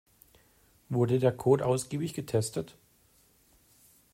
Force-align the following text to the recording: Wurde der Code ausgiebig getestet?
Wurde 0.89 1.19
der 1.19 1.31
Code 1.31 1.63
ausgiebig 1.63 2.15
getestet? 2.15 2.75